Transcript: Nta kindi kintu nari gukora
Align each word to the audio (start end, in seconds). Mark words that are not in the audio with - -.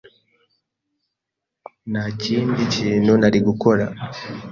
Nta 1.91 2.05
kindi 2.21 2.59
kintu 2.75 3.11
nari 3.21 3.39
gukora 3.47 3.85